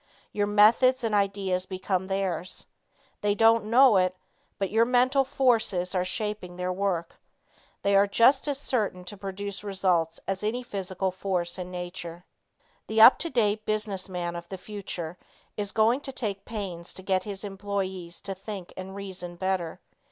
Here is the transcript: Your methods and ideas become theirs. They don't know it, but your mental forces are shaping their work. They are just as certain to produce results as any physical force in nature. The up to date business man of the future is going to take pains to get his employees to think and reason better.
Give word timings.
Your 0.31 0.47
methods 0.47 1.03
and 1.03 1.13
ideas 1.13 1.67
become 1.67 2.07
theirs. 2.07 2.65
They 3.21 3.35
don't 3.35 3.65
know 3.65 3.97
it, 3.97 4.15
but 4.57 4.71
your 4.71 4.83
mental 4.83 5.23
forces 5.23 5.93
are 5.93 6.03
shaping 6.03 6.55
their 6.55 6.73
work. 6.73 7.19
They 7.83 7.95
are 7.95 8.07
just 8.07 8.47
as 8.47 8.57
certain 8.57 9.03
to 9.05 9.15
produce 9.15 9.63
results 9.63 10.19
as 10.27 10.43
any 10.43 10.63
physical 10.63 11.11
force 11.11 11.59
in 11.59 11.69
nature. 11.69 12.25
The 12.87 12.99
up 12.99 13.19
to 13.19 13.29
date 13.29 13.63
business 13.63 14.09
man 14.09 14.35
of 14.35 14.49
the 14.49 14.57
future 14.57 15.19
is 15.55 15.71
going 15.71 16.01
to 16.01 16.11
take 16.11 16.45
pains 16.45 16.95
to 16.95 17.03
get 17.03 17.25
his 17.25 17.43
employees 17.43 18.21
to 18.21 18.33
think 18.33 18.73
and 18.75 18.95
reason 18.95 19.35
better. 19.35 19.81